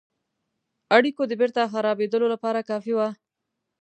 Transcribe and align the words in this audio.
اړېکو 0.95 1.23
د 1.27 1.33
بیرته 1.41 1.61
خرابېدلو 1.71 2.25
لپاره 2.33 2.65
کافي 2.69 2.93
وه. 2.95 3.09